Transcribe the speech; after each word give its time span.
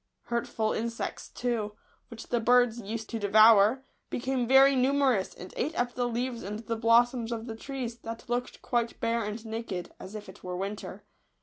Hurt 0.23 0.47
ful 0.47 0.73
insects, 0.73 1.29
too, 1.29 1.73
which 2.07 2.29
the 2.29 2.39
birds 2.39 2.79
used 2.81 3.07
to 3.11 3.19
devour, 3.19 3.83
became 4.09 4.47
very 4.47 4.75
numerous, 4.75 5.35
and 5.35 5.53
ate 5.55 5.79
up 5.79 5.93
the 5.93 6.07
leaves 6.07 6.41
and 6.41 6.57
the 6.57 6.75
blossoms 6.75 7.31
of 7.31 7.45
the 7.45 7.55
trees, 7.55 7.99
that 7.99 8.27
looked 8.27 8.63
quite 8.63 8.99
bare 8.99 9.23
and 9.23 9.45
naked, 9.45 9.93
as 9.99 10.15
if 10.15 10.27
it 10.27 10.43
were 10.43 10.57
winter. 10.57 11.03